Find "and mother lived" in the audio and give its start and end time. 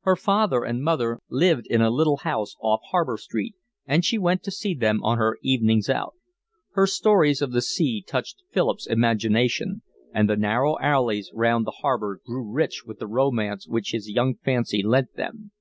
0.64-1.68